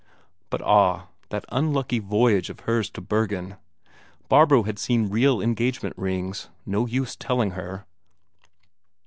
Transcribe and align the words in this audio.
But 0.49 0.63
ah, 0.63 1.09
that 1.29 1.45
unlucky 1.49 1.99
voyage 1.99 2.49
of 2.49 2.61
hers 2.61 2.89
to 2.89 3.01
Bergen! 3.01 3.57
Barbro 4.29 4.63
had 4.63 4.79
seen 4.79 5.11
real 5.11 5.39
engagement 5.39 5.95
rings 5.95 6.49
no 6.65 6.87
use 6.87 7.15
telling 7.15 7.51
her! 7.51 7.85